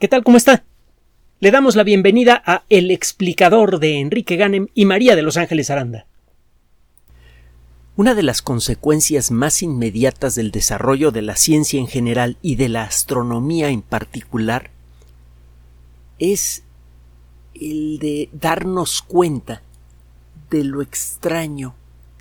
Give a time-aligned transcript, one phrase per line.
[0.00, 0.24] ¿Qué tal?
[0.24, 0.64] ¿Cómo está?
[1.38, 5.70] Le damos la bienvenida a El explicador de Enrique Ganem y María de Los Ángeles
[5.70, 6.06] Aranda.
[7.94, 12.68] Una de las consecuencias más inmediatas del desarrollo de la ciencia en general y de
[12.68, 14.72] la astronomía en particular
[16.18, 16.64] es
[17.54, 19.62] el de darnos cuenta
[20.50, 21.76] de lo extraño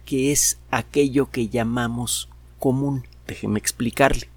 [0.05, 2.29] que es aquello que llamamos
[2.59, 3.07] común.
[3.25, 4.29] Déjeme explicarle.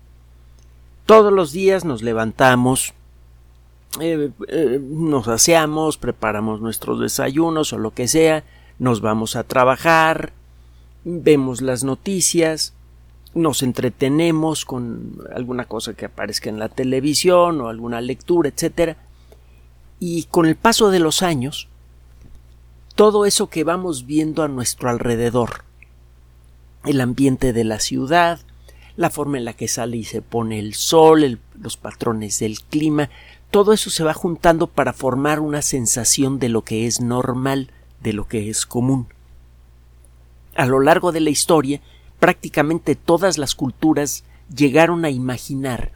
[1.05, 2.95] Todos los días nos levantamos,
[4.00, 8.45] eh, eh, nos aseamos, preparamos nuestros desayunos o lo que sea,
[8.79, 10.32] nos vamos a trabajar,
[11.04, 12.75] vemos las noticias,
[13.35, 18.96] nos entretenemos con alguna cosa que aparezca en la televisión o alguna lectura, etcétera.
[20.00, 21.68] Y con el paso de los años,
[22.95, 25.64] todo eso que vamos viendo a nuestro alrededor,
[26.84, 28.40] el ambiente de la ciudad,
[28.96, 33.11] la forma en la que sale y se pone el sol, los patrones del clima,
[33.50, 37.70] todo eso se va juntando para formar una sensación de lo que es normal,
[38.01, 39.07] de lo que es común.
[40.55, 41.81] A lo largo de la historia,
[42.19, 45.93] prácticamente todas las culturas llegaron a imaginar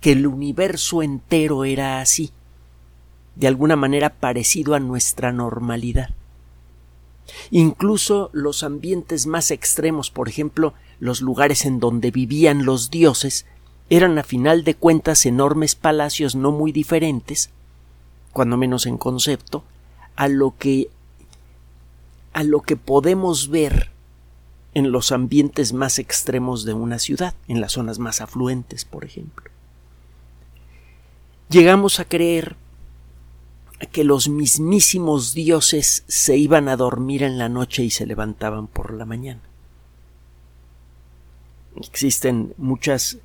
[0.00, 2.32] que el universo entero era así,
[3.36, 6.10] de alguna manera parecido a nuestra normalidad.
[7.50, 13.46] Incluso los ambientes más extremos, por ejemplo, los lugares en donde vivían los dioses,
[13.90, 17.50] eran a final de cuentas enormes palacios no muy diferentes,
[18.32, 19.64] cuando menos en concepto,
[20.14, 20.88] a lo que
[22.32, 23.90] a lo que podemos ver
[24.72, 29.50] en los ambientes más extremos de una ciudad, en las zonas más afluentes, por ejemplo.
[31.48, 32.54] Llegamos a creer
[33.90, 38.94] que los mismísimos dioses se iban a dormir en la noche y se levantaban por
[38.94, 39.40] la mañana.
[41.74, 43.18] Existen muchas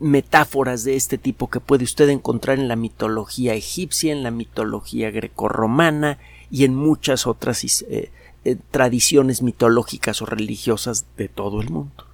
[0.00, 5.10] metáforas de este tipo que puede usted encontrar en la mitología egipcia, en la mitología
[5.10, 6.18] grecorromana
[6.50, 8.10] y en muchas otras eh,
[8.44, 12.04] eh, tradiciones mitológicas o religiosas de todo el mundo.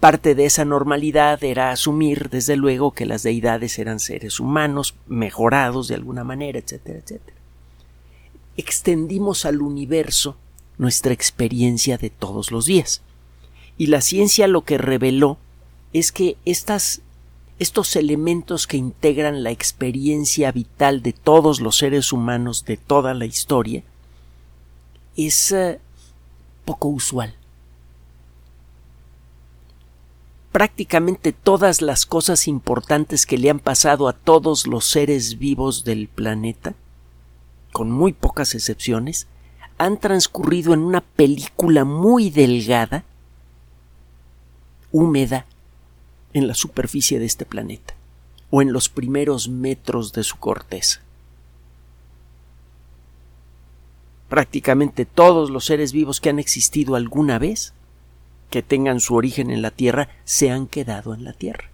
[0.00, 5.88] Parte de esa normalidad era asumir, desde luego, que las deidades eran seres humanos, mejorados
[5.88, 7.36] de alguna manera, etcétera, etcétera.
[8.56, 10.36] Extendimos al universo
[10.78, 13.02] nuestra experiencia de todos los días.
[13.76, 15.38] Y la ciencia lo que reveló
[15.92, 17.00] es que estas,
[17.58, 23.24] estos elementos que integran la experiencia vital de todos los seres humanos de toda la
[23.24, 23.82] historia
[25.16, 25.80] es eh,
[26.64, 27.34] poco usual.
[30.52, 36.08] Prácticamente todas las cosas importantes que le han pasado a todos los seres vivos del
[36.08, 36.74] planeta,
[37.72, 39.26] con muy pocas excepciones,
[39.76, 43.04] han transcurrido en una película muy delgada,
[44.90, 45.46] húmeda,
[46.32, 47.94] en la superficie de este planeta,
[48.50, 51.00] o en los primeros metros de su corteza.
[54.28, 57.72] Prácticamente todos los seres vivos que han existido alguna vez,
[58.50, 61.70] que tengan su origen en la Tierra, se han quedado en la Tierra.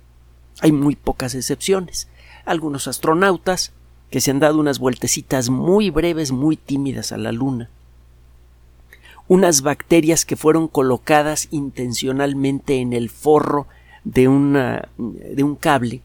[0.60, 2.08] Hay muy pocas excepciones.
[2.44, 3.72] Algunos astronautas
[4.10, 7.68] que se han dado unas vueltecitas muy breves, muy tímidas a la Luna.
[9.26, 13.66] Unas bacterias que fueron colocadas intencionalmente en el forro
[14.04, 16.02] de, una, de un cable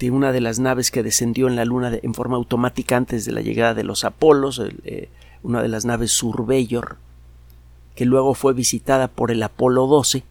[0.00, 3.32] de una de las naves que descendió en la Luna en forma automática antes de
[3.32, 5.10] la llegada de los Apolos, eh,
[5.42, 6.96] una de las naves Surveyor,
[7.94, 10.22] que luego fue visitada por el Apolo 12.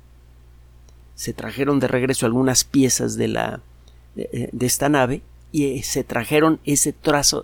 [1.13, 3.59] Se trajeron de regreso algunas piezas de, la,
[4.15, 5.21] de, eh, esta nave
[5.51, 7.43] y eh, se trajeron ese trazo,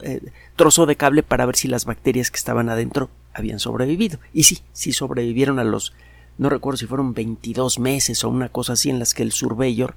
[0.56, 4.18] trozo de cable para ver si las bacterias que estaban adentro habían sobrevivido.
[4.34, 5.94] Y sí, sí sobrevivieron a los
[6.38, 9.96] no recuerdo si fueron 22 meses o una cosa así en las que el Surveyor,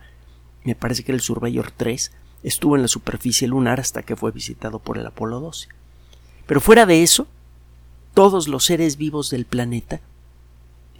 [0.64, 2.12] me parece que el Surveyor 3,
[2.42, 5.68] estuvo en la superficie lunar hasta que fue visitado por el Apolo 12.
[6.46, 7.26] Pero fuera de eso,
[8.14, 10.00] todos los seres vivos del planeta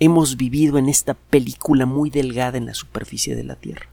[0.00, 3.88] hemos vivido en esta película muy delgada en la superficie de la Tierra.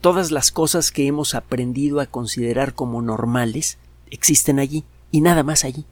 [0.00, 3.78] Todas las cosas que hemos aprendido a considerar como normales
[4.10, 5.84] existen allí y nada más allí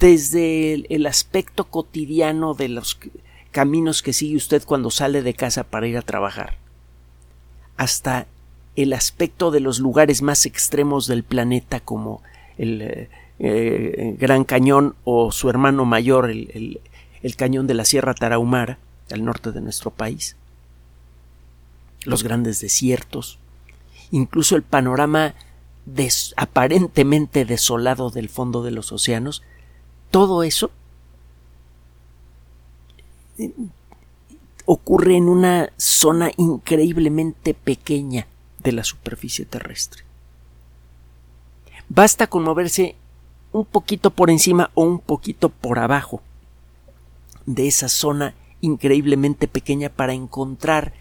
[0.00, 2.98] desde el, aspecto cotidiano de los
[3.50, 6.56] caminos que sigue usted cuando sale de casa para ir a trabajar,
[7.76, 8.26] hasta
[8.76, 12.22] el aspecto de los lugares más extremos del planeta como
[12.56, 16.80] el eh, eh, Gran Cañón o su hermano mayor, el,
[17.36, 18.78] cañón de la Sierra Tarahumara,
[19.10, 20.36] al norte de nuestro país,
[22.04, 23.38] los grandes desiertos,
[24.10, 25.34] incluso el panorama
[26.36, 29.42] aparentemente desolado del fondo de los océanos,
[30.10, 30.70] todo eso
[34.66, 38.26] ocurre en una zona increíblemente pequeña
[38.62, 40.04] de la superficie terrestre.
[41.88, 42.94] Basta con moverse
[43.52, 46.22] un poquito por encima o un poquito por abajo
[47.46, 50.92] de esa zona increíblemente pequeña para encontrar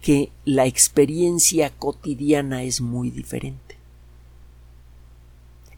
[0.00, 3.76] que la experiencia cotidiana es muy diferente.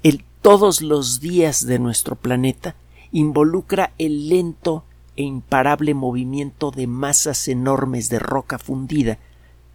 [0.02, 2.74] El todos los días de nuestro planeta
[3.12, 4.84] involucra el lento
[5.16, 9.18] e imparable movimiento de masas enormes de roca fundida,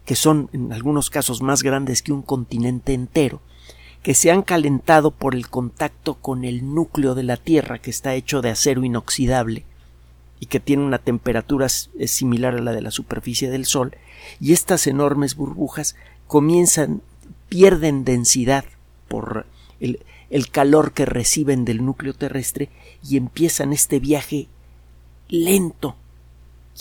[0.04, 3.40] que son en algunos casos más grandes que un continente entero,
[4.02, 8.14] que se han calentado por el contacto con el núcleo de la Tierra, que está
[8.14, 9.64] hecho de acero inoxidable
[10.40, 13.96] y que tiene una temperatura similar a la de la superficie del Sol,
[14.40, 15.96] y estas enormes burbujas
[16.26, 17.02] comienzan,
[17.48, 18.64] pierden densidad
[19.08, 19.46] por
[19.80, 20.00] el,
[20.34, 22.68] el calor que reciben del núcleo terrestre
[23.08, 24.48] y empiezan este viaje
[25.28, 25.94] lento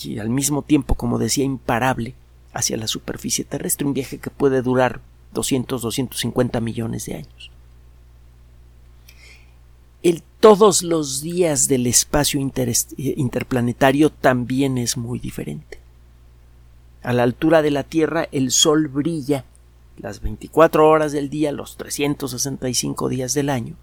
[0.01, 2.15] y al mismo tiempo, como decía, imparable
[2.51, 5.01] hacia la superficie terrestre, un viaje que puede durar
[5.35, 7.51] 200, 250 millones de años.
[10.01, 15.77] El todos los días del espacio interplanetario también es muy diferente.
[17.03, 19.45] A la altura de la Tierra el Sol brilla
[19.97, 23.75] las 24 horas del día, los 365 días del año,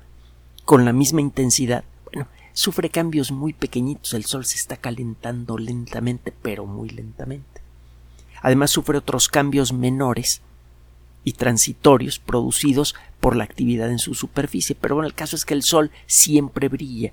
[0.65, 1.85] con la misma intensidad.
[2.05, 7.61] Bueno, sufre cambios muy pequeñitos, el Sol se está calentando lentamente, pero muy lentamente.
[8.43, 10.41] Además sufre otros cambios menores
[11.25, 15.55] y transitorios producidos por la actividad en su superficie, pero bueno, el caso es que
[15.55, 17.13] el Sol siempre brilla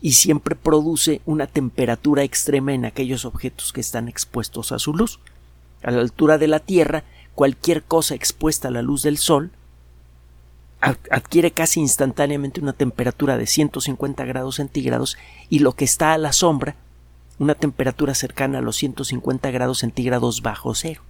[0.00, 5.18] y siempre produce una temperatura extrema en aquellos objetos que están expuestos a su luz.
[5.82, 7.04] A la altura de la Tierra,
[7.38, 9.52] cualquier cosa expuesta a la luz del Sol
[10.80, 15.16] adquiere casi instantáneamente una temperatura de 150 grados centígrados
[15.48, 16.74] y lo que está a la sombra
[17.38, 21.00] una temperatura cercana a los 150 grados centígrados bajo cero.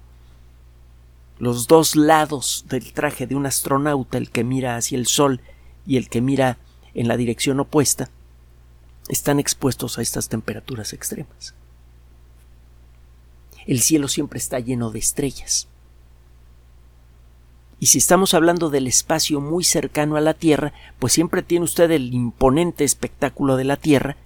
[1.38, 5.40] Los dos lados del traje de un astronauta, el que mira hacia el Sol
[5.86, 6.58] y el que mira
[6.92, 8.10] en la dirección opuesta,
[9.08, 11.54] están expuestos a estas temperaturas extremas.
[13.66, 15.68] El cielo siempre está lleno de estrellas.
[17.80, 21.90] Y si estamos hablando del espacio muy cercano a la Tierra, pues siempre tiene usted
[21.90, 24.16] el imponente espectáculo de la Tierra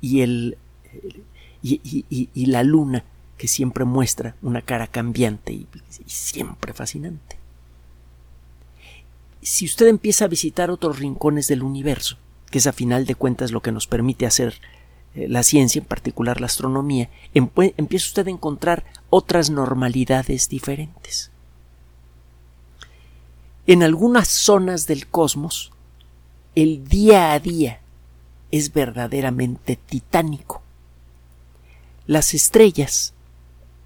[0.00, 0.58] y el
[1.62, 3.04] y, la luna
[3.36, 5.66] que siempre muestra una cara cambiante y,
[6.06, 7.36] siempre fascinante.
[9.42, 12.18] Si usted empieza a visitar otros rincones del universo,
[12.50, 14.54] que es a final de cuentas lo que nos permite hacer
[15.14, 21.30] eh, la ciencia, en particular la astronomía, empieza usted a encontrar otras normalidades diferentes.
[23.66, 25.72] En algunas zonas del cosmos,
[26.54, 27.80] el día a día
[28.52, 30.62] es verdaderamente titánico.
[32.06, 33.12] Las estrellas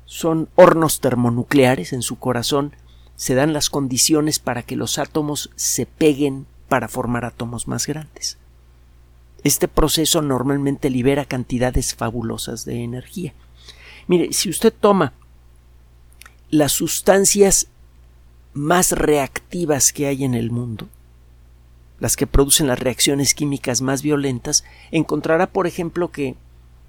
[0.05, 2.77] son hornos termonucleares en su corazón,
[3.17, 8.37] se dan las condiciones para que los átomos se peguen para formar átomos más grandes.
[9.44, 13.33] Este proceso normalmente libera cantidades fabulosas de energía.
[14.09, 15.15] Mire, si usted toma
[16.50, 17.69] las sustancias
[18.52, 20.88] más reactivas que hay en el mundo,
[21.99, 26.35] las que producen las reacciones químicas más violentas, encontrará, por ejemplo, que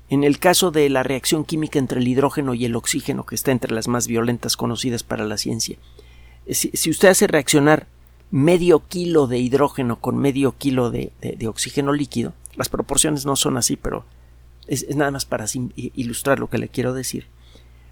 [0.10, 3.52] en el caso de la reacción química entre el hidrógeno y el oxígeno, que está
[3.52, 5.78] entre las más violentas conocidas para la ciencia,
[6.50, 7.88] si, usted hace reaccionar
[8.32, 11.12] medio kilo de hidrógeno con medio kilo de,
[11.48, 14.06] oxígeno líquido, las proporciones no son así, pero
[14.68, 17.28] es nada más para ilustrar lo que le quiero decir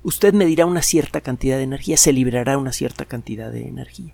[0.04, 4.14] usted medirá una cierta cantidad de energía, se liberará una cierta cantidad de energía.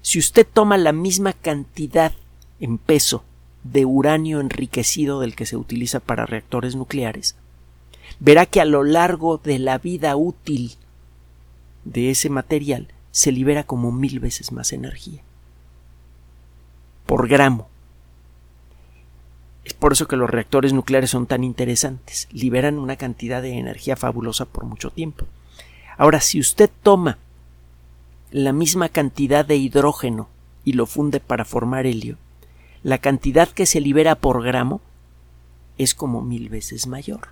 [0.00, 2.12] Si usted toma la misma cantidad
[2.60, 3.24] en peso
[3.64, 7.36] de uranio enriquecido del que se utiliza para reactores nucleares,
[8.18, 10.76] verá que a lo largo de la vida útil
[11.84, 15.22] de ese material se libera como mil veces más energía
[17.12, 17.68] por gramo.
[19.82, 22.28] Por eso que los reactores nucleares son tan interesantes.
[22.30, 25.26] Liberan una cantidad de energía fabulosa por mucho tiempo.
[25.98, 27.18] Ahora, si usted toma
[28.30, 30.28] la misma cantidad de hidrógeno
[30.62, 32.16] y lo funde para formar helio,
[32.84, 34.80] la cantidad que se libera por gramo
[35.78, 37.30] es como mil veces mayor.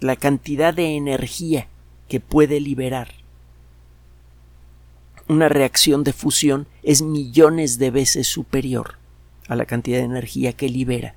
[0.00, 1.68] La cantidad de energía
[2.08, 3.14] que puede liberar
[5.28, 8.96] una reacción de fusión es millones de veces superior
[9.46, 11.14] a la cantidad de energía que libera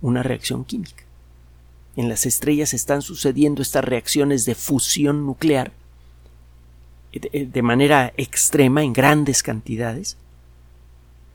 [0.00, 1.04] una reacción química.
[1.96, 5.72] En las estrellas están sucediendo estas reacciones de fusión nuclear
[7.12, 10.16] de manera extrema en grandes cantidades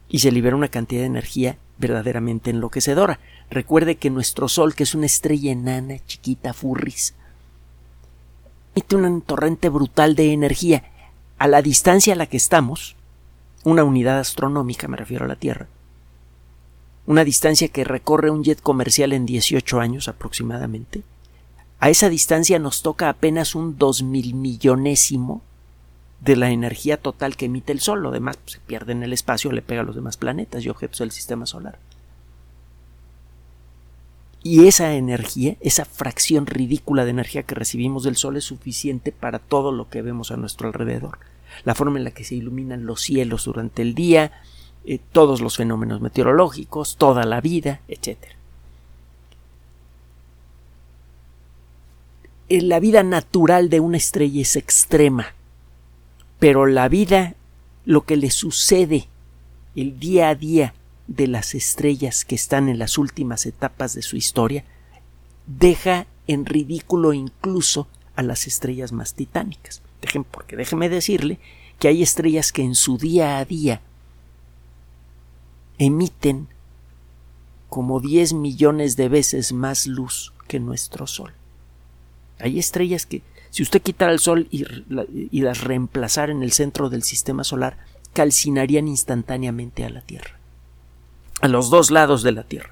[0.09, 3.19] y se libera una cantidad de energía verdaderamente enloquecedora.
[3.49, 7.13] Recuerde que nuestro Sol, que es una estrella enana, chiquita, furris,
[8.73, 10.83] emite un torrente brutal de energía.
[11.37, 12.95] A la distancia a la que estamos,
[13.63, 15.67] una unidad astronómica, me refiero a la Tierra,
[17.05, 21.03] una distancia que recorre un jet comercial en 18 años aproximadamente,
[21.79, 25.41] a esa distancia nos toca apenas un dos mil millonésimo
[26.21, 28.01] de la energía total que emite el Sol.
[28.01, 30.69] Lo demás pues, se pierde en el espacio, le pega a los demás planetas y
[30.69, 31.77] objetos del sistema solar.
[34.43, 39.39] Y esa energía, esa fracción ridícula de energía que recibimos del Sol es suficiente para
[39.39, 41.19] todo lo que vemos a nuestro alrededor.
[41.65, 44.31] La forma en la que se iluminan los cielos durante el día,
[44.85, 48.17] eh, todos los fenómenos meteorológicos, toda la vida, etc.
[52.49, 55.33] La vida natural de una estrella es extrema
[56.39, 57.35] pero la vida,
[57.85, 59.07] lo que le sucede
[59.75, 60.73] el día a día
[61.07, 64.65] de las estrellas que están en las últimas etapas de su historia,
[65.45, 69.81] deja en ridículo incluso a las estrellas más titánicas.
[70.01, 71.39] Dejen, porque déjeme decirle
[71.79, 73.81] que hay estrellas que en su día a día
[75.77, 76.47] emiten
[77.69, 81.33] como 10 millones de veces más luz que nuestro Sol.
[82.39, 84.65] Hay estrellas que si usted quitara el Sol y,
[85.41, 87.77] las reemplazara en el centro del sistema solar,
[88.13, 90.36] calcinarían instantáneamente a la Tierra.
[91.41, 92.71] A los dos lados de la Tierra.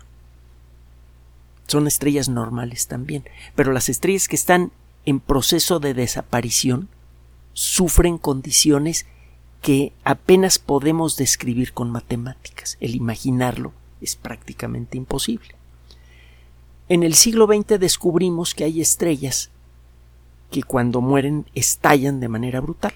[1.67, 3.24] Son estrellas normales también,
[3.55, 4.72] pero las estrellas que están
[5.05, 6.89] en proceso de desaparición
[7.53, 9.05] sufren condiciones
[9.62, 12.77] que apenas podemos describir con matemáticas.
[12.79, 15.55] El imaginarlo es prácticamente imposible.
[16.88, 19.50] En el siglo XX descubrimos que hay estrellas
[20.51, 22.93] que cuando mueren estallan de manera brutal,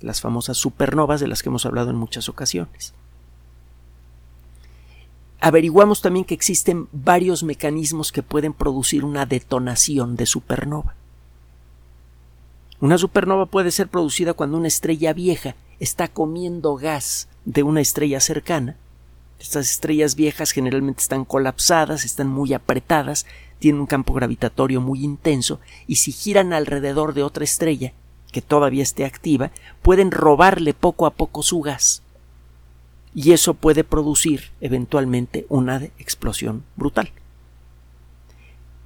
[0.00, 2.92] las famosas supernovas de las que hemos hablado en muchas ocasiones.
[5.44, 10.94] Averiguamos también que existen varios mecanismos que pueden producir una detonación de supernova.
[12.78, 18.20] Una supernova puede ser producida cuando una estrella vieja está comiendo gas de una estrella
[18.20, 18.76] cercana.
[19.40, 23.26] Estas estrellas viejas generalmente están colapsadas, están muy apretadas,
[23.58, 25.58] tiene un campo gravitatorio muy intenso
[25.88, 27.92] y si giran alrededor de otra estrella
[28.30, 29.50] que todavía esté activa,
[29.82, 32.04] pueden robarle poco a poco su gas.
[33.14, 37.12] Y eso puede producir eventualmente una explosión brutal.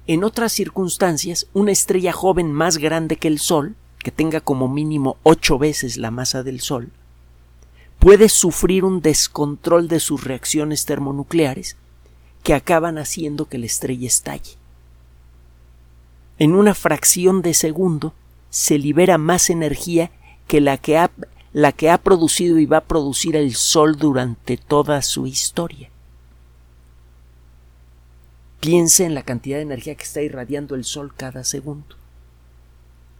[0.05, 5.17] En otras circunstancias, una estrella joven más grande que el Sol, que tenga como mínimo
[5.23, 6.91] ocho veces la masa del Sol,
[7.99, 11.77] puede sufrir un descontrol de sus reacciones termonucleares
[12.43, 14.57] que acaban haciendo que la estrella estalle
[16.39, 18.13] en una fracción de segundo
[18.49, 20.11] se libera más energía
[20.47, 21.11] que la que ha,
[21.57, 25.89] la que ha producido y va a producir el Sol durante toda su historia.
[28.59, 31.95] Piense en la cantidad de energía que está irradiando el Sol cada segundo.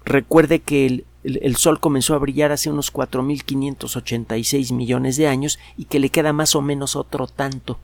[0.06, 5.86] Recuerde que el, el Sol comenzó a brillar hace unos 4.586 millones de años y
[5.86, 7.80] que le queda más o menos otro tanto.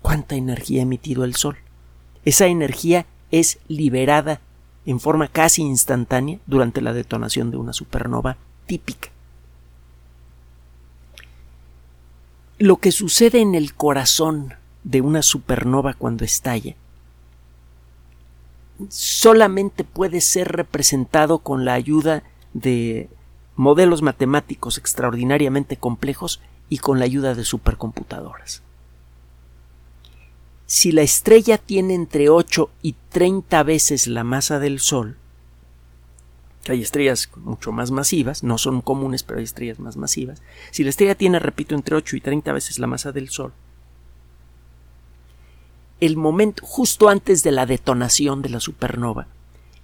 [0.00, 1.58] ¿Cuánta energía ha emitido el Sol?
[2.24, 4.40] Esa energía es liberada
[4.86, 8.38] en forma casi instantánea durante la detonación de una supernova
[12.58, 16.76] Lo que sucede en el corazón de una supernova cuando estalla
[18.88, 23.08] solamente puede ser representado con la ayuda de
[23.56, 28.62] modelos matemáticos extraordinariamente complejos y con la ayuda de supercomputadoras.
[30.66, 35.16] Si la estrella tiene entre 8 y 30 veces la masa del Sol,
[36.68, 40.42] hay estrellas mucho más masivas, no son comunes, pero hay estrellas más masivas.
[40.70, 43.52] Si la estrella tiene, repito, entre 8 y 30 veces la masa del Sol,
[46.00, 49.26] el momento justo antes de la detonación de la supernova,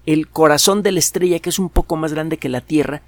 [0.06, 3.02] el corazón de la estrella, que es un poco más grande que la Tierra,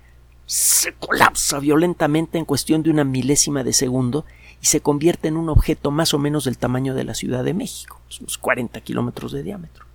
[0.46, 4.24] se colapsa violentamente en cuestión de una milésima de segundo
[4.60, 7.54] y se convierte en un objeto más o menos del tamaño de la Ciudad de
[7.54, 9.89] México, unos 40 kilómetros de diámetro.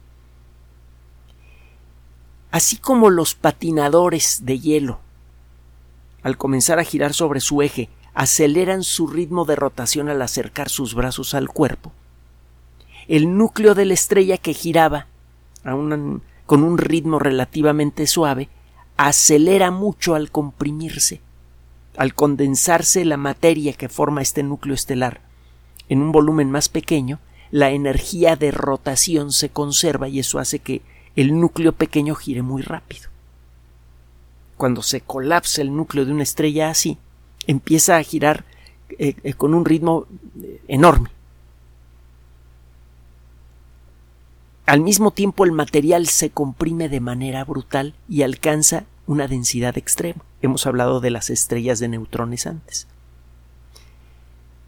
[2.56, 5.00] Así como los patinadores de hielo,
[6.24, 10.96] al comenzar a girar sobre su eje, aceleran su ritmo de rotación al acercar sus
[10.96, 11.92] brazos al cuerpo,
[13.10, 15.08] el núcleo de la estrella que giraba
[15.64, 18.48] con un ritmo relativamente suave
[18.96, 21.20] acelera mucho al comprimirse
[21.98, 25.20] al condensarse la materia que forma este núcleo estelar.
[25.90, 27.20] En un volumen más pequeño,
[27.52, 32.62] la energía de rotación se conserva y eso hace que el núcleo pequeño gire muy
[32.62, 33.10] rápido.
[34.58, 36.98] Cuando se colapsa el núcleo de una estrella así,
[37.48, 38.46] empieza a girar
[38.98, 40.08] eh, eh, con un ritmo
[40.42, 41.10] eh, enorme.
[44.66, 50.24] Al mismo tiempo el material se comprime de manera brutal y alcanza una densidad extrema.
[50.42, 52.88] Hemos hablado de las estrellas de neutrones antes.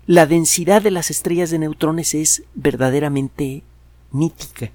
[0.05, 3.63] La densidad de las estrellas de neutrones es verdaderamente
[4.11, 4.71] mítica.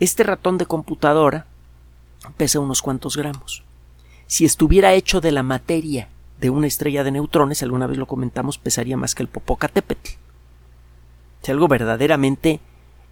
[0.00, 1.46] Este ratón de computadora
[2.36, 3.62] pesa unos cuantos gramos.
[4.26, 6.08] Si estuviera hecho de la materia
[6.40, 10.10] de una estrella de neutrones, alguna vez lo comentamos, pesaría más que el Popocatépetl.
[11.42, 12.60] Es algo verdaderamente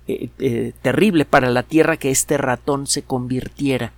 [0.06, 3.92] eh, eh, terrible para la Tierra que este ratón se convirtiera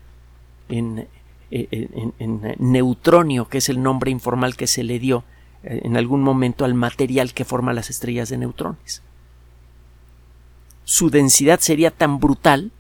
[0.68, 1.09] en,
[1.50, 5.25] eh, en neutronio, que es el nombre informal que se le dio
[5.62, 9.02] eh, en algún momento al material que forma las estrellas de neutrones.
[10.85, 12.70] Su densidad sería tan brutal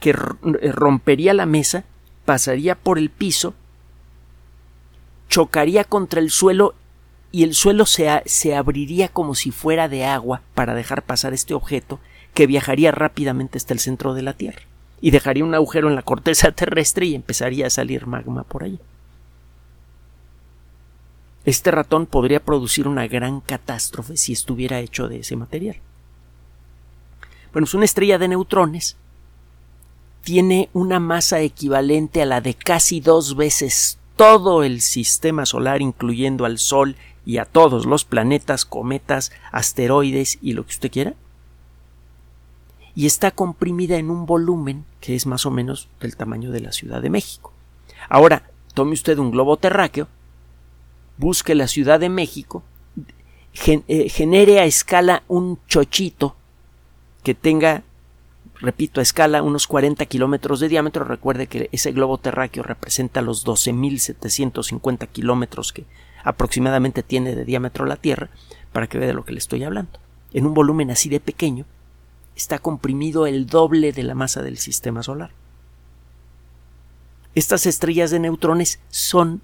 [0.00, 1.84] que eh, rompería la mesa,
[2.24, 3.54] pasaría por el piso,
[5.28, 6.74] chocaría contra el suelo
[7.32, 11.54] y el suelo se, se, abriría como si fuera de agua para dejar pasar este
[11.54, 12.00] objeto
[12.34, 14.62] que viajaría rápidamente hasta el centro de la Tierra
[15.00, 18.80] y dejaría un agujero en la corteza terrestre y empezaría a salir magma por ahí.
[21.44, 25.76] Este ratón podría producir una gran catástrofe si estuviera hecho de ese material.
[27.52, 28.96] Bueno, es una estrella de neutrones.
[30.22, 36.44] Tiene una masa equivalente a la de casi dos veces todo el sistema solar, incluyendo
[36.44, 41.14] al Sol y a todos los planetas, cometas, asteroides y lo que usted quiera.
[42.94, 46.72] Y está comprimida en un volumen que es más o menos del tamaño de la
[46.72, 47.52] Ciudad de México.
[48.08, 50.08] Ahora, tome usted un globo terráqueo
[51.20, 52.62] busque la Ciudad de México,
[53.66, 56.34] eh, genere a escala un chochito
[57.22, 57.84] que tenga,
[58.60, 61.04] repito, a escala unos 40 kilómetros de diámetro.
[61.04, 65.86] Recuerde que ese globo terráqueo representa los 12.750 kilómetros que
[66.24, 68.30] aproximadamente tiene de diámetro la Tierra,
[68.72, 69.98] para que vea de lo que le estoy hablando.
[70.32, 71.64] En un volumen así de pequeño,
[72.36, 75.30] está comprimido el doble de la masa del sistema solar.
[77.34, 79.40] Estas estrellas de neutrones son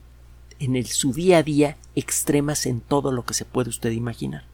[0.59, 4.45] en el, su día a día extremas en todo lo que se puede usted imaginar.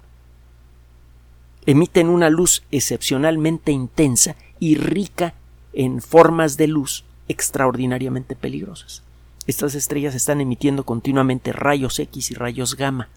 [1.64, 5.35] Emiten una luz excepcionalmente intensa y rica
[5.72, 9.03] en formas de luz extraordinariamente peligrosas.
[9.46, 13.09] Estas estrellas están emitiendo continuamente rayos X y rayos gamma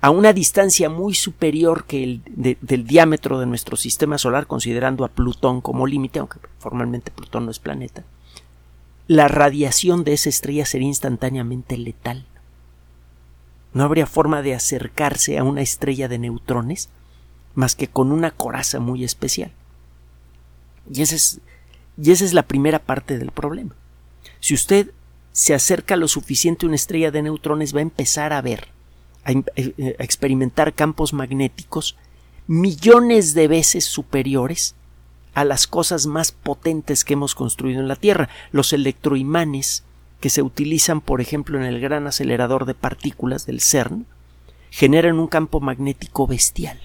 [0.00, 2.22] a una distancia muy superior que el
[2.60, 7.50] del diámetro de nuestro sistema solar, considerando a Plutón como límite, aunque formalmente Plutón no
[7.50, 8.04] es planeta
[9.08, 12.26] la radiación de esa estrella sería instantáneamente letal.
[13.72, 16.90] No habría forma de acercarse a una estrella de neutrones
[17.58, 19.50] más que con una coraza muy especial.
[20.94, 21.40] Y esa es,
[22.00, 23.74] y esa es la primera parte del problema.
[24.38, 24.92] Si usted
[25.32, 28.68] se acerca lo suficiente a una estrella de neutrones, va a empezar a ver,
[29.24, 31.96] a, eh, a experimentar campos magnéticos
[32.46, 34.76] millones de veces superiores
[35.34, 39.82] a las cosas más potentes que hemos construido en la Tierra, los electroimanes
[40.20, 44.06] que se utilizan, por ejemplo, en el gran acelerador de partículas del CERN,
[44.70, 46.78] generan un campo magnético bestial,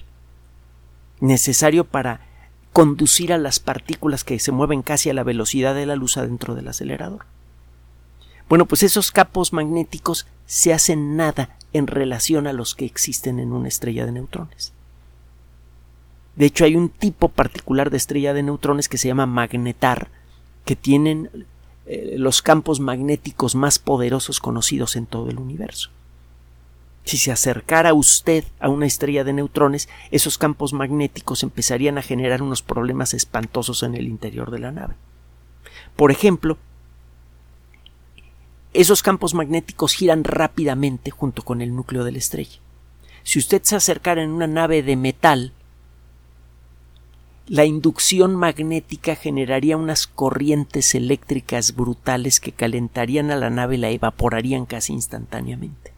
[1.24, 2.20] necesario para
[2.74, 6.54] conducir a las partículas que se mueven casi a la velocidad de la luz adentro
[6.54, 7.26] del acelerador.
[8.50, 13.54] Bueno, pues esos campos magnéticos se hacen nada en relación a los que existen en
[13.54, 14.74] una estrella de neutrones.
[16.36, 20.10] De hecho, hay un tipo particular de estrella de neutrones que se llama magnetar,
[20.66, 21.46] que tienen
[21.86, 25.90] eh, los campos magnéticos más poderosos conocidos en todo el universo.
[27.04, 32.42] Si se acercara usted a una estrella de neutrones, esos campos magnéticos empezarían a generar
[32.42, 34.96] unos problemas espantosos en el interior de la nave.
[35.96, 36.58] Por ejemplo,
[38.74, 42.60] esos campos magnéticos giran rápidamente junto con el núcleo de la estrella.
[43.24, 45.54] Si usted se acercara en una nave de metal,
[47.48, 53.90] la inducción magnética generaría unas corrientes eléctricas brutales que calentarían a la nave y la
[53.90, 55.93] evaporarían casi instantáneamente.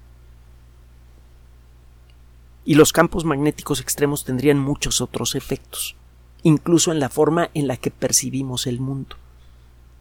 [2.65, 5.95] Y los campos magnéticos extremos tendrían muchos otros efectos,
[6.41, 9.17] incluso en la forma en la que percibimos el mundo.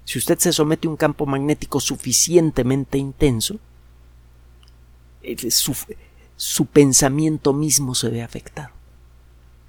[0.04, 3.58] Si usted se somete a un campo magnético suficientemente intenso,
[5.22, 5.76] eh, su,
[6.36, 8.70] su pensamiento mismo se ve afectado.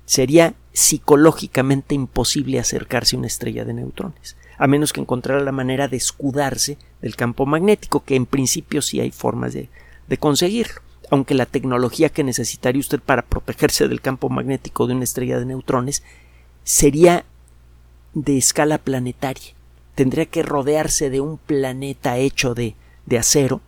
[0.05, 5.87] Sería psicológicamente imposible acercarse a una estrella de neutrones, a menos que encontrara la manera
[5.87, 9.69] de escudarse del campo magnético, que en principio sí hay formas de,
[10.07, 15.03] de conseguirlo, aunque la tecnología que necesitaría usted para protegerse del campo magnético de una
[15.03, 16.03] estrella de neutrones
[16.63, 17.25] sería
[18.13, 19.53] de escala planetaria.
[19.95, 23.61] Tendría que rodearse de un planeta hecho de, de acero,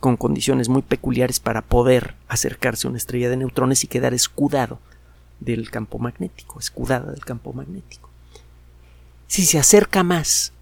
[0.00, 4.78] con condiciones muy peculiares para poder acercarse a una estrella de neutrones y quedar escudado
[5.40, 8.08] del campo magnético, escudada del campo magnético.
[9.26, 10.52] Si se acerca más,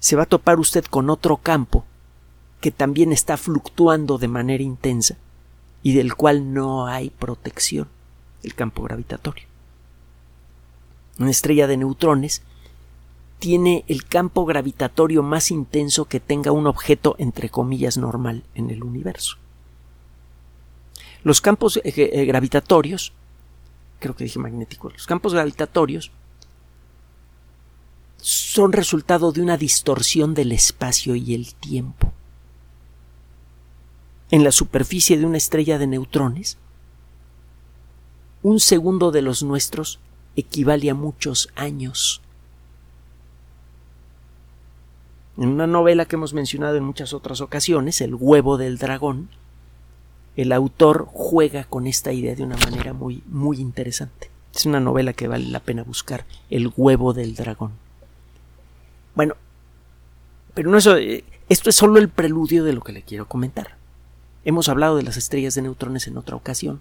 [0.00, 1.84] se va a topar usted con otro campo
[2.60, 5.16] que también está fluctuando de manera intensa
[5.82, 7.88] y del cual no hay protección,
[8.42, 9.46] el campo gravitatorio.
[11.18, 12.42] Una estrella de neutrones
[13.38, 18.84] tiene el campo gravitatorio más intenso que tenga un objeto entre comillas normal en el
[18.84, 19.36] universo.
[21.24, 23.12] Los campos eh, eh, gravitatorios,
[23.98, 26.10] creo que dije magnéticos, los campos gravitatorios
[28.18, 32.12] son resultado de una distorsión del espacio y el tiempo.
[34.30, 36.56] En la superficie de una estrella de neutrones,
[38.42, 39.98] un segundo de los nuestros
[40.36, 42.22] equivale a muchos años.
[45.36, 49.30] En una novela que hemos mencionado en muchas otras ocasiones, El huevo del dragón,
[50.36, 54.30] el autor juega con esta idea de una manera muy, muy interesante.
[54.54, 57.72] Es una novela que vale la pena buscar, El huevo del dragón.
[59.14, 59.34] Bueno,
[60.54, 63.79] pero no eso, eh, esto es solo el preludio de lo que le quiero comentar.
[64.44, 66.80] Hemos hablado de las estrellas de neutrones en otra ocasión.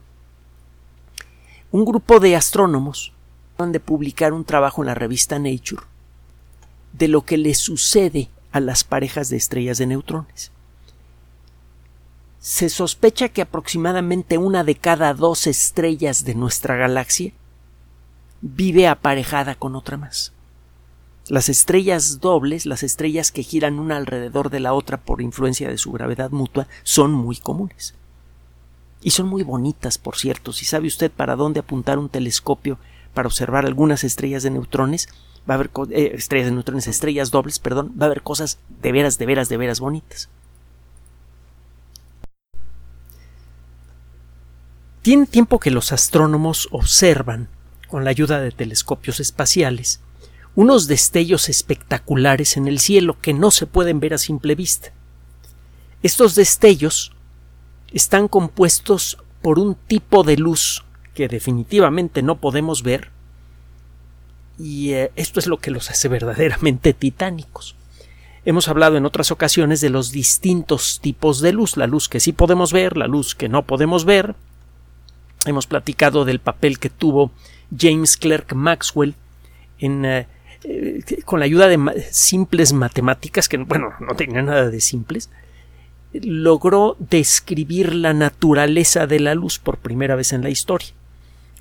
[1.71, 3.13] Un grupo de astrónomos
[3.57, 5.83] van de publicar un trabajo en la revista Nature
[6.93, 10.51] de lo que le sucede a las parejas de estrellas de neutrones.
[12.39, 17.33] Se sospecha que aproximadamente una de cada dos estrellas de nuestra galaxia
[18.41, 20.31] vive aparejada con otra más.
[21.29, 25.77] Las estrellas dobles, las estrellas que giran una alrededor de la otra por influencia de
[25.77, 27.93] su gravedad mutua, son muy comunes.
[29.03, 30.53] Y son muy bonitas, por cierto.
[30.53, 32.79] Si sabe usted para dónde apuntar un telescopio
[33.13, 35.07] para observar algunas estrellas de neutrones,
[35.47, 38.91] va a haber eh, estrellas de neutrones, estrellas dobles, perdón, va a haber cosas de
[38.91, 40.29] veras, de veras, de veras bonitas.
[45.03, 47.49] Tiene tiempo que los astrónomos observan,
[47.87, 50.01] con la ayuda de telescopios espaciales,
[50.55, 54.91] unos destellos espectaculares en el cielo que no se pueden ver a simple vista.
[56.03, 57.11] Estos destellos
[57.91, 60.83] están compuestos por un tipo de luz
[61.13, 63.11] que definitivamente no podemos ver
[64.59, 67.75] y eh, esto es lo que los hace verdaderamente titánicos.
[68.45, 72.33] Hemos hablado en otras ocasiones de los distintos tipos de luz, la luz que sí
[72.33, 74.35] podemos ver, la luz que no podemos ver.
[75.45, 77.31] Hemos platicado del papel que tuvo
[77.77, 79.15] James Clerk Maxwell
[79.79, 80.27] en, eh,
[80.63, 85.29] eh, con la ayuda de simples matemáticas, que bueno, no tenía nada de simples,
[86.13, 90.89] logró describir la naturaleza de la luz por primera vez en la historia.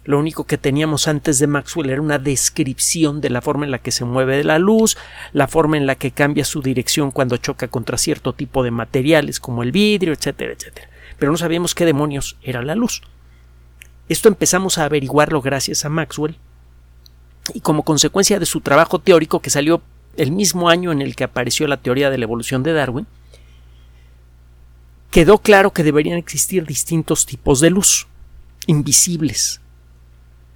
[0.04, 3.78] Lo único que teníamos antes de Maxwell era una descripción de la forma en la
[3.78, 4.96] que se mueve la luz,
[5.32, 9.38] la forma en la que cambia su dirección cuando choca contra cierto tipo de materiales
[9.38, 10.88] como el vidrio, etcétera, etcétera.
[11.18, 13.02] Pero no sabíamos qué demonios era la luz.
[14.08, 16.38] Esto empezamos a averiguarlo gracias a Maxwell
[17.54, 19.82] y como consecuencia de su trabajo teórico que salió
[20.16, 23.06] el mismo año en el que apareció la teoría de la evolución de Darwin,
[25.10, 28.06] quedó claro que deberían existir distintos tipos de luz,
[28.66, 29.60] invisibles,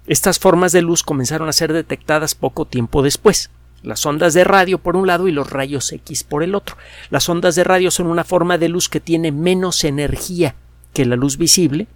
[0.05, 3.49] estas formas de luz comenzaron a ser detectadas poco tiempo después.
[3.83, 6.77] Las ondas de radio por un lado y los rayos X por el otro.
[7.09, 10.55] Las ondas de radio son una forma de luz que tiene menos energía
[10.93, 11.87] que la luz visible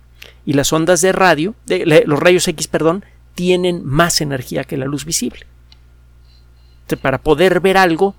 [0.45, 1.53] y las ondas de radio,
[2.05, 3.03] los rayos X, perdón,
[3.37, 5.45] tienen más energía que la luz visible.
[7.01, 8.15] para poder ver algo,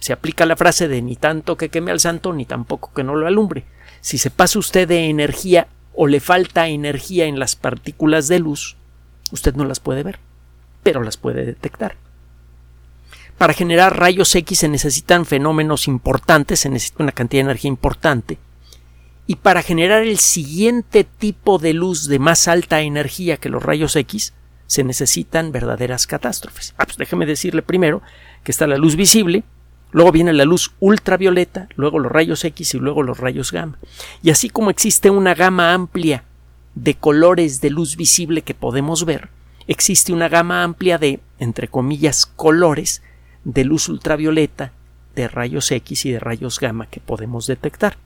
[0.00, 3.14] se aplica la frase de ni tanto que queme al santo, ni tampoco que no
[3.14, 3.64] lo alumbre.
[4.00, 8.76] Si se pasa usted de energía o le falta energía en las partículas de luz,
[9.32, 10.18] Usted no las puede ver,
[10.82, 11.96] pero las puede detectar.
[13.38, 18.38] Para generar rayos X se necesitan fenómenos importantes, se necesita una cantidad de energía importante.
[19.26, 23.96] Y para generar el siguiente tipo de luz de más alta energía que los rayos
[23.96, 24.32] X,
[24.66, 26.74] se necesitan verdaderas catástrofes.
[26.78, 28.02] Ah, pues déjeme decirle primero
[28.44, 29.44] que está la luz visible,
[29.92, 33.78] luego viene la luz ultravioleta, luego los rayos X y luego los rayos gamma.
[34.22, 36.24] Y así como existe una gama amplia
[36.74, 39.28] de colores de luz visible que podemos ver,
[39.66, 43.02] existe una gama amplia de, entre comillas, colores
[43.44, 44.72] de luz ultravioleta,
[45.14, 47.96] de rayos X y de rayos gamma que podemos detectar.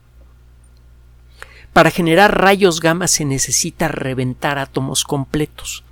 [1.73, 5.83] Para generar rayos gamma se necesita reventar átomos completos.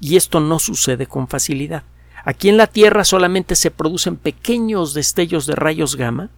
[0.00, 1.82] Y esto no sucede con facilidad.
[2.24, 6.30] Aquí en la Tierra solamente se producen pequeños destellos de rayos gamma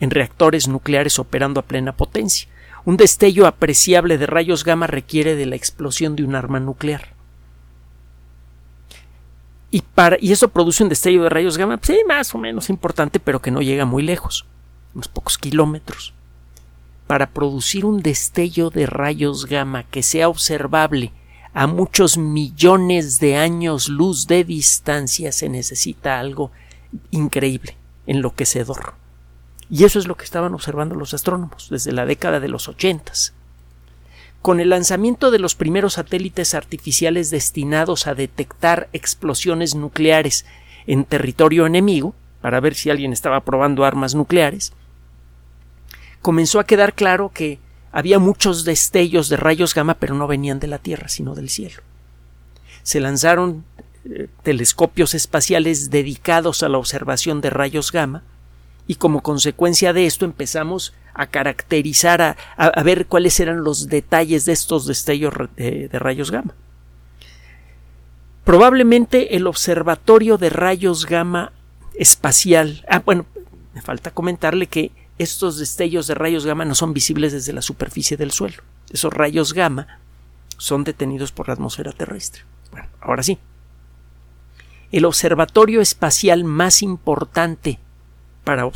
[0.00, 2.48] en reactores nucleares operando a plena potencia.
[2.84, 7.14] Un destello apreciable de rayos gamma requiere de la explosión de un arma nuclear.
[9.70, 9.82] Y,
[10.30, 13.60] eso produce un destello de rayos gamma, sí, más o menos importante, pero que no
[13.60, 14.46] llega muy lejos,
[14.94, 16.14] unos pocos kilómetros.
[17.06, 21.12] Para producir un destello de rayos gamma que sea observable
[21.56, 26.50] a muchos millones de años luz de distancia se necesita algo
[27.10, 28.92] increíble, enloquecedor.
[29.70, 33.32] Y eso es lo que estaban observando los astrónomos desde la década de los ochentas.
[34.42, 40.44] Con el lanzamiento de los primeros satélites artificiales destinados a detectar explosiones nucleares
[40.86, 44.74] en territorio enemigo, para ver si alguien estaba probando armas nucleares,
[46.20, 47.60] comenzó a quedar claro que
[47.96, 51.82] había muchos destellos de rayos gamma, pero no venían de la Tierra, sino del cielo.
[52.82, 53.64] Se lanzaron
[54.04, 58.22] eh, telescopios espaciales dedicados a la observación de rayos gamma,
[58.86, 64.52] y como consecuencia de esto empezamos a caracterizar, a, ver cuáles eran los detalles de
[64.52, 66.54] estos destellos de, de rayos gamma.
[68.44, 71.50] Probablemente el observatorio de rayos gamma
[71.94, 72.84] espacial.
[72.90, 73.24] Ah, bueno,
[73.72, 78.16] me falta comentarle que estos destellos de rayos gamma no son visibles desde la superficie
[78.16, 78.62] del suelo.
[78.90, 80.00] Esos rayos gamma
[80.58, 82.42] son detenidos por la atmósfera terrestre.
[82.70, 83.38] Bueno, ahora sí.
[84.92, 87.78] El observatorio espacial más importante
[88.44, 88.70] para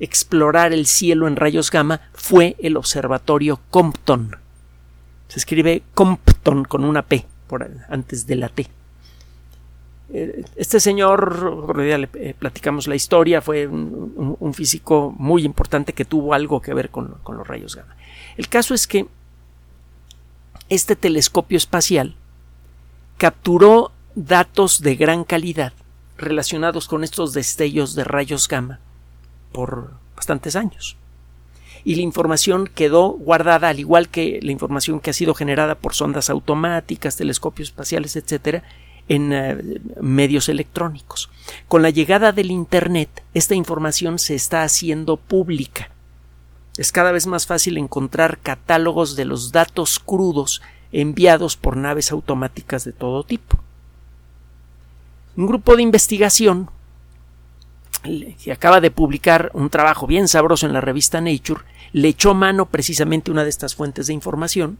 [0.00, 4.36] explorar el cielo en rayos gamma fue el observatorio Compton.
[5.28, 7.26] Se escribe Compton con una P
[7.88, 8.68] antes de la T.
[10.12, 16.34] Eh, este señor, le eh, platicamos la historia, fue un, físico muy importante que tuvo
[16.34, 17.96] algo que ver con, con los rayos gamma.
[18.36, 19.06] El caso es que
[20.68, 22.16] este telescopio espacial
[23.16, 25.72] capturó datos de gran calidad
[26.16, 28.80] relacionados con estos destellos de rayos gamma
[29.52, 30.96] por bastantes años.
[31.84, 35.94] Y la información quedó guardada, al igual que la información que ha sido generada por
[35.94, 38.62] sondas automáticas, telescopios espaciales, etcétera,
[39.08, 41.30] en eh, medios electrónicos.
[41.68, 45.90] Con la llegada del Internet, esta información se está haciendo pública.
[46.76, 50.62] Es cada vez más fácil encontrar catálogos de los datos crudos
[50.92, 53.58] enviados por naves automáticas de todo tipo.
[55.36, 56.70] Un grupo de investigación
[58.02, 61.62] que acaba de publicar un trabajo bien sabroso en la revista Nature
[61.92, 64.78] le echó mano precisamente una de estas fuentes de información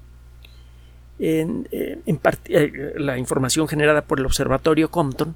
[1.18, 5.35] en, eh, eh, la información generada por el observatorio Compton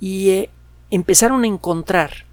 [0.00, 0.50] y eh,
[0.90, 2.24] empezaron a encontrar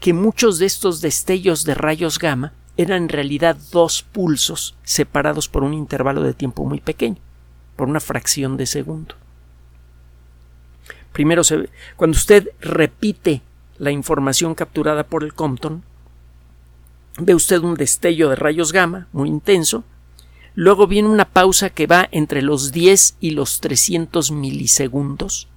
[0.00, 5.64] que muchos de estos destellos de rayos gamma eran en realidad dos pulsos separados por
[5.64, 7.16] un intervalo de tiempo muy pequeño,
[7.74, 9.14] por una fracción de segundo.
[11.12, 13.40] Primero, se, cuando usted repite
[13.78, 15.82] la información capturada por el Compton,
[17.18, 19.84] ve usted un destello de rayos gamma muy intenso,
[20.56, 25.48] Luego viene una pausa que va entre los 10 y los 300 milisegundos.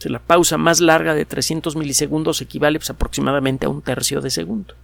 [0.00, 4.74] la pausa más larga de 300 milisegundos equivale pues, aproximadamente a un tercio de segundo.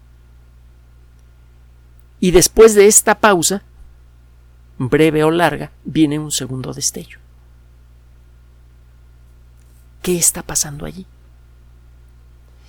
[2.20, 3.64] Y después de esta pausa,
[4.78, 7.18] breve o larga, viene un segundo destello.
[10.02, 11.04] ¿Qué está pasando allí?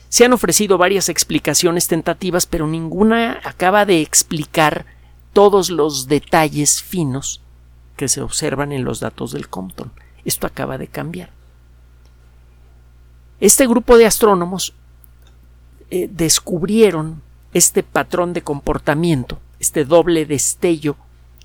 [0.10, 4.95] Se han ofrecido varias explicaciones tentativas, pero ninguna acaba de explicar
[5.36, 7.42] todos los detalles finos
[7.98, 9.92] que se observan en los datos del Compton.
[10.24, 11.30] Esto acaba de cambiar.
[13.42, 14.74] Este grupo de astrónomos
[15.92, 17.22] eh, descubrieron
[17.54, 20.96] este patrón de comportamiento, este doble destello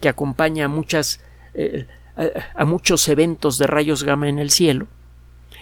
[0.01, 1.19] que acompaña a, muchas,
[1.55, 1.89] eh,
[2.55, 4.87] a, muchos eventos de rayos gamma en el cielo.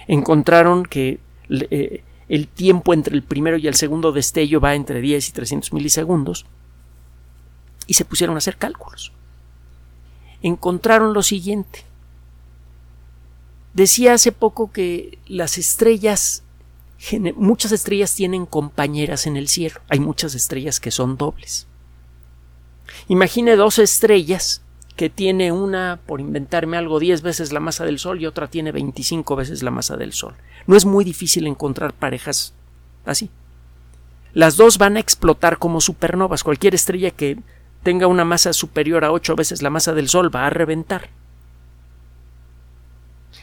[0.06, 5.30] Encontraron que eh, el tiempo entre el primero y el segundo destello va entre 10
[5.30, 6.44] y 300 milisegundos
[7.88, 9.12] y se pusieron a hacer cálculos.
[10.42, 11.84] Encontraron lo siguiente.
[13.72, 16.44] Decía hace poco que las estrellas,
[17.34, 19.80] muchas estrellas tienen compañeras en el cielo.
[19.88, 21.66] Hay muchas estrellas que son dobles.
[23.08, 24.62] Imagine dos estrellas
[24.94, 28.72] que tiene una, por inventarme algo, 10 veces la masa del Sol y otra tiene
[28.72, 30.34] 25 veces la masa del Sol.
[30.66, 32.52] No es muy difícil encontrar parejas
[33.06, 33.30] así.
[34.34, 36.44] Las dos van a explotar como supernovas.
[36.44, 37.38] Cualquier estrella que
[37.82, 41.08] tenga una masa superior a ocho veces la masa del Sol va a reventar.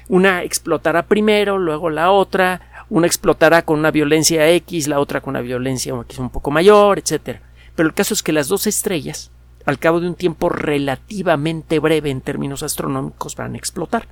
[0.08, 5.32] Una explotará primero, luego la otra, una explotará con una violencia X, la otra con
[5.32, 7.40] una violencia X un poco mayor, etc.
[7.76, 9.32] Pero el caso es que las dos estrellas,
[9.66, 14.08] al cabo de un tiempo relativamente breve en términos astronómicos, van a explotar.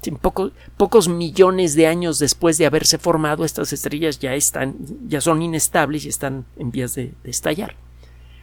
[0.00, 4.74] Sin pocos millones de años después de haberse formado, estas estrellas ya están,
[5.06, 7.76] ya son inestables y están en vías de estallar.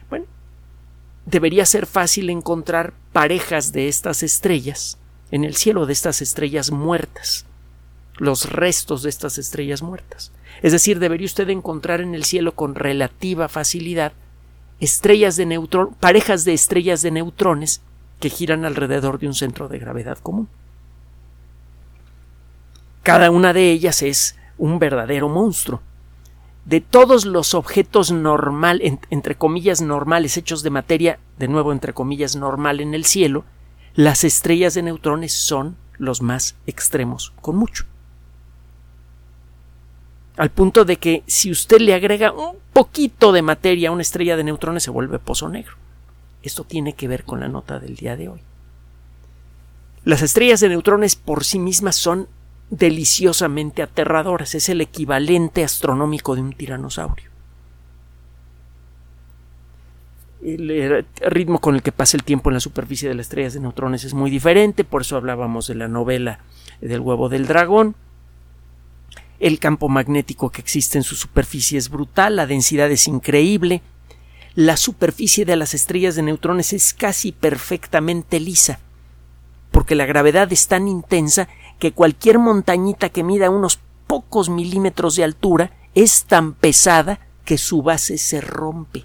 [0.08, 0.24] Bueno,
[1.30, 4.98] debería ser fácil encontrar parejas de estas estrellas
[5.30, 7.46] en el cielo de estas estrellas muertas,
[8.16, 10.32] los restos de estas estrellas muertas.
[10.62, 14.12] Es decir, debería usted encontrar en el cielo con relativa facilidad
[14.80, 17.82] estrellas de neutrón, parejas de estrellas de neutrones
[18.18, 20.48] que giran alrededor de un centro de gravedad común.
[23.02, 25.80] Cada una de ellas es un verdadero monstruo.
[26.64, 32.36] De todos los objetos normal, entre comillas normales, hechos de materia, de nuevo entre comillas
[32.36, 33.44] normal en el cielo,
[33.94, 37.84] las estrellas de neutrones son los más extremos, con mucho.
[40.36, 44.36] Al punto de que si usted le agrega un poquito de materia a una estrella
[44.36, 45.74] de neutrones se vuelve pozo negro.
[46.42, 48.40] Esto tiene que ver con la nota del día de hoy.
[50.04, 52.28] Las estrellas de neutrones por sí mismas son
[52.70, 54.54] deliciosamente aterradoras.
[54.54, 57.28] Es el equivalente astronómico de un tiranosaurio.
[60.42, 63.60] El ritmo con el que pasa el tiempo en la superficie de las estrellas de
[63.60, 66.38] neutrones es muy diferente, por eso hablábamos de la novela
[66.80, 67.94] del huevo del dragón.
[69.38, 73.82] El campo magnético que existe en su superficie es brutal, la densidad es increíble,
[74.54, 78.80] la superficie de las estrellas de neutrones es casi perfectamente lisa,
[79.70, 81.48] porque la gravedad es tan intensa
[81.80, 87.82] que cualquier montañita que mida unos pocos milímetros de altura es tan pesada que su
[87.82, 89.04] base se rompe.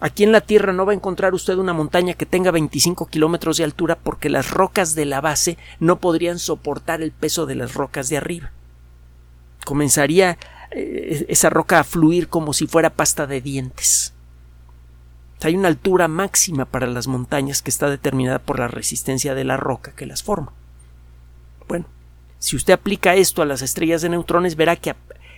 [0.00, 3.56] Aquí en la Tierra no va a encontrar usted una montaña que tenga 25 kilómetros
[3.56, 7.72] de altura porque las rocas de la base no podrían soportar el peso de las
[7.72, 8.50] rocas de arriba.
[9.64, 10.36] Comenzaría
[10.72, 14.12] eh, esa roca a fluir como si fuera pasta de dientes.
[15.42, 19.56] Hay una altura máxima para las montañas que está determinada por la resistencia de la
[19.56, 20.52] roca que las forma.
[21.68, 21.86] Bueno,
[22.38, 24.96] si usted aplica esto a las estrellas de neutrones, verá que a,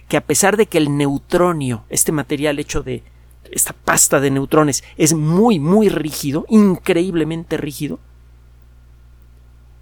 [0.08, 3.02] que a pesar de que el neutronio, este material hecho de
[3.50, 8.00] esta pasta de neutrones, es muy, muy rígido, increíblemente rígido,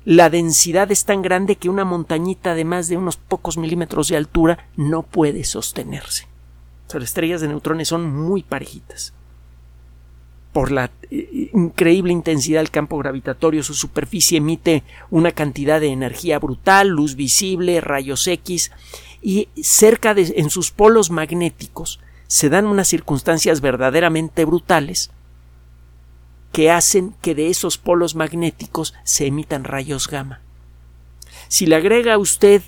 [0.05, 4.19] la densidad es tan grande que una montañita de más de unos pocos milímetros de
[4.19, 6.29] altura no puede sostenerse.
[6.93, 9.15] las estrellas de neutrones son muy parejitas
[10.55, 16.91] por la increíble intensidad del campo gravitatorio, su superficie emite una cantidad de energía brutal,
[16.91, 18.71] luz visible, rayos X,
[19.21, 25.11] y cerca de en sus polos magnéticos se dan unas circunstancias verdaderamente brutales
[26.53, 30.41] que hacen que de esos polos magnéticos se emitan rayos gamma.
[31.49, 32.63] Si le agrega a usted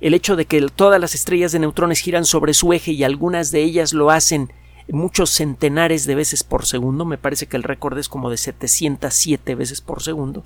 [0.00, 3.50] el hecho de que todas las estrellas de neutrones giran sobre su eje y algunas
[3.50, 4.52] de ellas lo hacen
[4.92, 9.54] muchos centenares de veces por segundo, me parece que el récord es como de 707
[9.54, 10.44] veces por segundo,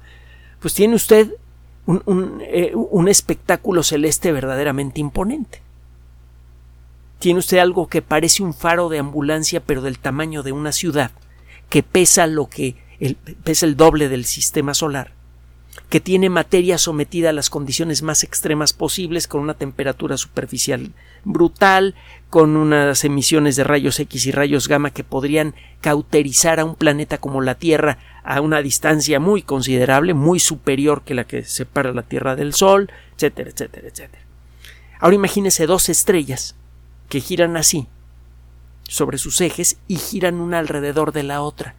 [0.60, 1.34] pues tiene usted
[1.86, 5.60] un, eh, un, espectáculo celeste verdaderamente imponente.
[7.18, 11.10] Tiene usted algo que parece un faro de ambulancia, pero del tamaño de una ciudad,
[11.68, 15.12] que pesa lo que el, pesa el doble del sistema solar
[15.88, 20.92] que tiene materia sometida a las condiciones más extremas posibles, con una temperatura superficial
[21.24, 21.94] brutal,
[22.30, 27.18] con unas emisiones de rayos X y rayos gamma que podrían cauterizar a un planeta
[27.18, 32.02] como la Tierra a una distancia muy considerable, muy superior que la que separa la
[32.02, 34.22] Tierra del Sol, etcétera, etcétera, etcétera.
[34.98, 36.56] Ahora imagínese dos estrellas
[37.08, 37.86] que giran así
[38.88, 41.74] sobre sus ejes y giran una alrededor de la otra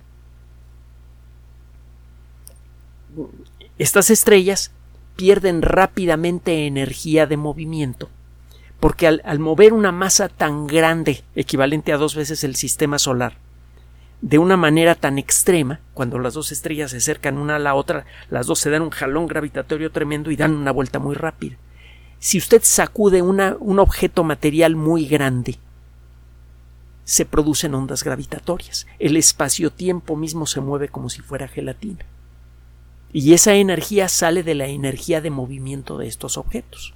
[3.78, 4.72] estas estrellas
[5.18, 8.10] pierden rápidamente energía de movimiento,
[8.80, 13.38] porque al, mover una masa tan grande, equivalente a dos veces el sistema solar,
[14.22, 18.06] de una manera tan extrema, cuando las dos estrellas se acercan una a la otra,
[18.30, 21.58] las dos se dan un jalón gravitatorio tremendo y dan una vuelta muy rápida.
[22.20, 25.60] Si usted sacude un objeto material muy grande,
[27.04, 28.88] se producen ondas gravitatorias.
[29.00, 32.06] El espacio-tiempo mismo se mueve como si fuera gelatina
[33.18, 36.94] y esa energía sale de la energía de movimiento de estos objetos.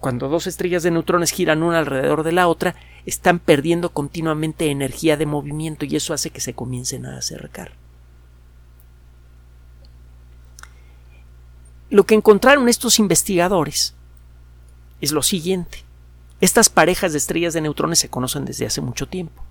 [0.00, 2.74] Cuando dos estrellas de neutrones giran una alrededor de la otra,
[3.06, 7.70] están perdiendo continuamente energía de movimiento y eso hace que se comiencen a acercar.
[11.90, 13.94] Lo que encontraron estos investigadores
[15.00, 15.84] es lo siguiente.
[16.40, 19.44] Estas parejas de estrellas de neutrones se conocen desde hace mucho tiempo.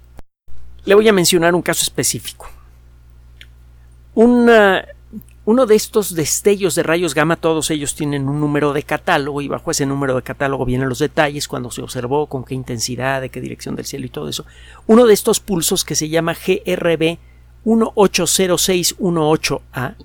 [0.83, 2.49] Le voy a mencionar un caso específico.
[4.13, 4.85] Una
[5.49, 9.47] uno de estos destellos de rayos gamma, todos ellos tienen un número de catálogo y
[9.47, 13.29] bajo ese número de catálogo vienen los detalles, cuando se observó, con qué intensidad, de
[13.29, 14.45] qué dirección del cielo y todo eso.
[14.85, 17.17] Uno de estos pulsos que se llama GRB
[17.65, 19.95] 180618A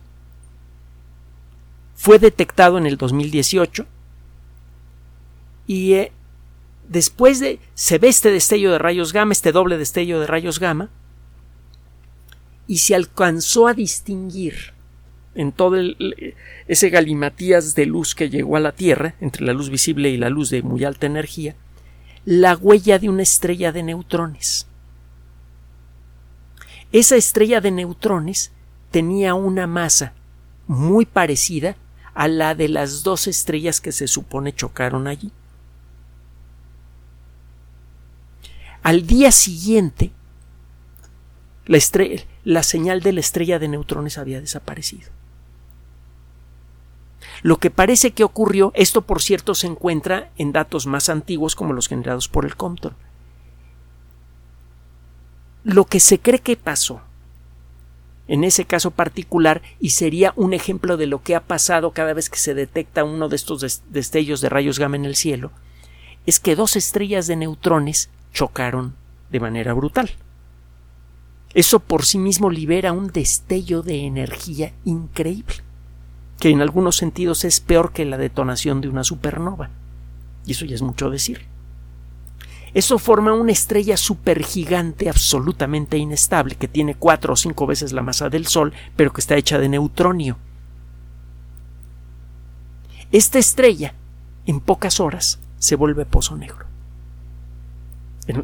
[1.95, 3.85] fue detectado en el 2018
[5.67, 6.11] y eh,
[6.89, 10.89] después de se ve este destello de rayos gamma, este doble destello de rayos gamma,
[12.67, 14.73] y se alcanzó a distinguir
[15.35, 15.76] en todo
[16.68, 20.30] ese galimatías de luz que llegó a la Tierra, entre la luz visible y la
[20.30, 21.55] luz de muy alta energía,
[22.24, 24.66] la huella de una estrella de neutrones.
[26.93, 28.53] Esa estrella de neutrones
[28.91, 30.12] tenía una masa
[30.66, 31.76] muy parecida
[32.14, 35.32] a la de las dos estrellas que se supone chocaron allí.
[38.82, 40.12] Al día siguiente,
[41.66, 45.11] la, señal de la estrella de neutrones había desaparecido.
[47.45, 51.75] Lo que parece que ocurrió, esto por cierto se encuentra en datos más antiguos como
[51.75, 52.95] los generados por el Compton.
[55.63, 57.03] Lo que se cree que pasó
[58.29, 62.31] en ese caso particular y sería un ejemplo de lo que ha pasado cada vez
[62.31, 65.51] que se detecta uno de estos destellos de rayos gamma en el cielo,
[66.25, 68.95] es que dos estrellas de neutrones chocaron
[69.31, 70.11] de manera brutal.
[71.53, 75.57] Eso por sí mismo libera un destello de energía increíble,
[76.39, 79.70] que en algunos sentidos es peor que la detonación de una supernova.
[80.47, 81.47] Y eso ya es mucho decir.
[82.74, 88.28] Eso forma una estrella supergigante absolutamente inestable que tiene cuatro o cinco veces la masa
[88.28, 90.37] del Sol, pero que está hecha de neutronio.
[93.12, 93.95] Esta estrella,
[94.45, 96.66] en pocas horas, se vuelve pozo negro.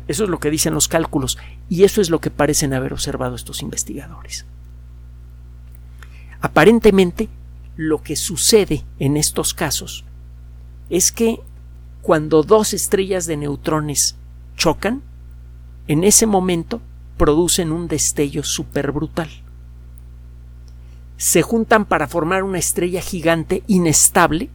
[0.06, 1.38] Eso es lo que dicen los cálculos
[1.68, 4.44] y eso es lo que parecen haber observado estos investigadores.
[6.40, 7.28] Aparentemente,
[7.80, 10.04] lo que sucede en estos casos
[10.90, 11.40] es que
[12.02, 14.16] cuando dos estrellas de neutrones
[14.54, 15.00] chocan,
[15.88, 16.82] en ese momento
[17.16, 19.30] producen un destello súper brutal.
[21.16, 24.50] Se juntan para formar una estrella gigante inestable,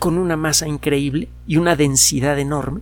[0.00, 2.80] con una masa increíble y una densidad enorme.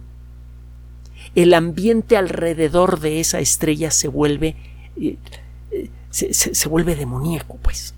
[1.35, 4.57] El ambiente alrededor de esa estrella se vuelve
[4.97, 5.19] eh,
[5.73, 7.95] eh, se, se vuelve demoníaco, pues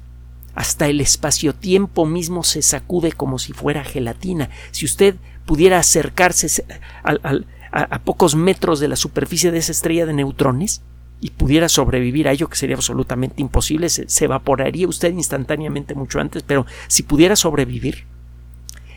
[0.56, 4.48] hasta el espacio-tiempo mismo se sacude como si fuera gelatina.
[4.70, 6.64] Si usted pudiera acercarse
[7.04, 10.80] a, pocos metros de la superficie de esa estrella de neutrones
[11.20, 16.20] y pudiera sobrevivir a ello, que sería absolutamente imposible, se, se evaporaría usted instantáneamente mucho
[16.20, 18.06] antes, pero si pudiera sobrevivir,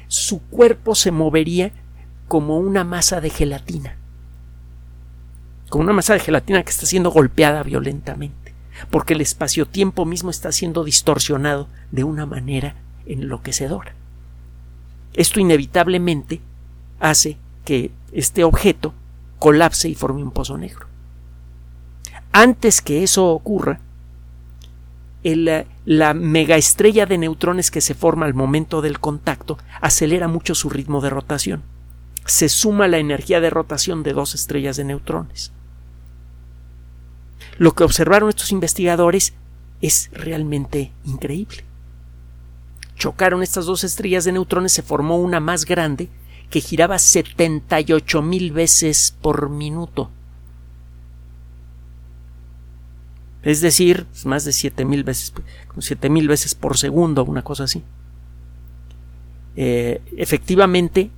[0.07, 1.73] su cuerpo se movería
[2.29, 3.97] como una masa de gelatina,
[5.69, 8.38] como una masa de gelatina que está siendo golpeada violentamente
[8.89, 12.75] porque el espacio-tiempo mismo está siendo distorsionado de una manera
[13.05, 13.93] enloquecedora.
[15.13, 16.41] Esto inevitablemente
[16.99, 18.93] hace que este objeto
[19.39, 20.87] colapse y forme un pozo negro.
[22.31, 23.79] Antes que eso ocurra,
[25.23, 30.69] el, la megaestrella de neutrones que se forma al momento del contacto acelera mucho su
[30.69, 31.63] ritmo de rotación.
[32.25, 35.51] Se suma la energía de rotación de dos estrellas de neutrones.
[37.59, 39.33] Lo que observaron estos investigadores
[39.81, 41.65] es realmente increíble.
[42.95, 46.09] Chocaron estas dos estrellas de neutrones, se formó una más grande
[46.49, 50.09] que giraba 78 mil veces por minuto.
[53.43, 55.33] Es decir, pues, más de 7 mil veces,
[56.27, 57.83] veces por segundo, una cosa así.
[59.57, 61.11] Eh, efectivamente,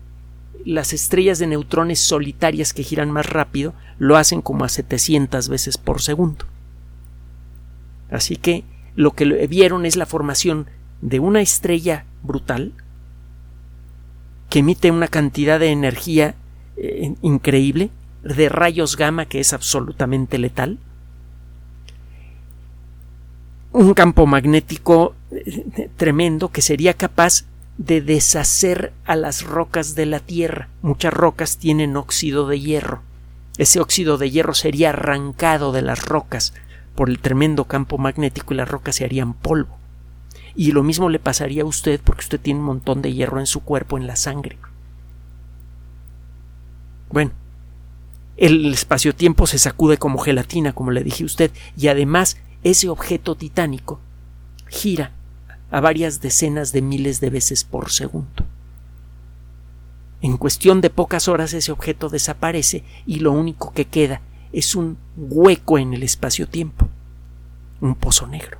[0.65, 5.77] las estrellas de neutrones solitarias que giran más rápido lo hacen como a 700 veces
[5.77, 6.45] por segundo.
[8.09, 8.63] Así que
[8.95, 10.67] lo que vieron es la formación
[11.01, 12.73] de una estrella brutal
[14.49, 16.35] que emite una cantidad de energía
[16.77, 17.89] eh, increíble,
[18.23, 20.77] de rayos gamma que es absolutamente letal,
[23.71, 27.45] un campo magnético eh, tremendo que sería capaz
[27.85, 30.69] de deshacer a las rocas de la Tierra.
[30.83, 33.01] Muchas rocas tienen óxido de hierro.
[33.57, 36.53] Ese óxido de hierro sería arrancado de las rocas
[36.93, 39.79] por el tremendo campo magnético y las rocas se harían polvo.
[40.55, 43.47] Y lo mismo le pasaría a usted porque usted tiene un montón de hierro en
[43.47, 44.59] su cuerpo, en la sangre.
[47.09, 47.31] Bueno,
[48.37, 53.33] el espacio-tiempo se sacude como gelatina, como le dije a usted, y además ese objeto
[53.33, 53.99] titánico
[54.69, 55.11] gira
[55.71, 58.45] a varias decenas de miles de veces por segundo.
[60.21, 64.21] En cuestión de pocas horas ese objeto desaparece y lo único que queda
[64.53, 66.87] es un hueco en el espacio-tiempo,
[67.79, 68.59] un pozo negro.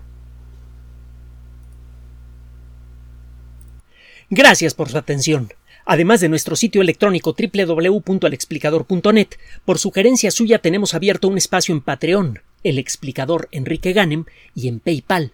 [4.30, 5.52] Gracias por su atención.
[5.86, 9.28] Además de nuestro sitio electrónico www.alexplicador.net,
[9.66, 14.24] por sugerencia suya tenemos abierto un espacio en Patreon, el explicador Enrique Ganem,
[14.56, 15.34] y en PayPal,